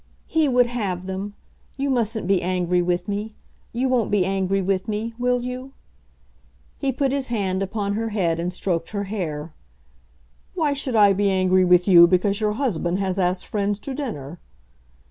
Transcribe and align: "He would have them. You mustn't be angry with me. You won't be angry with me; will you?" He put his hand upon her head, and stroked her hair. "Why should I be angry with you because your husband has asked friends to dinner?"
"He 0.25 0.47
would 0.47 0.65
have 0.65 1.05
them. 1.05 1.35
You 1.77 1.91
mustn't 1.91 2.25
be 2.25 2.41
angry 2.41 2.81
with 2.81 3.07
me. 3.07 3.35
You 3.71 3.87
won't 3.87 4.09
be 4.09 4.25
angry 4.25 4.59
with 4.59 4.87
me; 4.87 5.13
will 5.19 5.43
you?" 5.43 5.73
He 6.79 6.91
put 6.91 7.11
his 7.11 7.27
hand 7.27 7.61
upon 7.61 7.93
her 7.93 8.09
head, 8.09 8.39
and 8.39 8.51
stroked 8.51 8.89
her 8.89 9.03
hair. 9.03 9.53
"Why 10.55 10.73
should 10.73 10.95
I 10.95 11.13
be 11.13 11.29
angry 11.29 11.63
with 11.65 11.87
you 11.87 12.07
because 12.07 12.41
your 12.41 12.53
husband 12.53 12.97
has 12.97 13.19
asked 13.19 13.45
friends 13.45 13.77
to 13.81 13.93
dinner?" 13.93 14.39